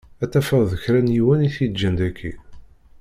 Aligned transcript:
Ad 0.23 0.29
tafeḍ 0.31 0.61
d 0.71 0.73
kra 0.83 0.99
n 1.01 1.13
yiwen 1.15 1.45
i 1.47 1.49
t-yeǧǧan 1.55 1.93
daki. 1.99 2.31